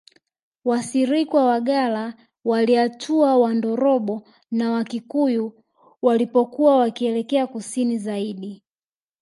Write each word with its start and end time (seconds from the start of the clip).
Wasirikwa 0.65 1.45
Wagalla 1.45 2.15
Waliatua 2.45 3.37
Wandorobo 3.37 4.23
na 4.51 4.71
Wakikuyu 4.71 5.63
walipokuwa 6.01 6.77
wakielekea 6.77 7.47
Kusini 7.47 7.97
zaidi 7.97 8.63